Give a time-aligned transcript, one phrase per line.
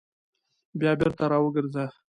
[0.79, 1.85] بیا بېرته راوګرځه!